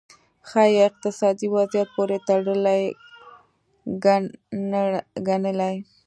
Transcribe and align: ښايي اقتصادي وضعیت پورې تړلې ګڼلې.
ښايي 0.49 0.79
اقتصادي 0.89 1.47
وضعیت 1.55 1.89
پورې 1.95 2.17
تړلې 2.27 2.81
ګڼلې. 5.37 5.75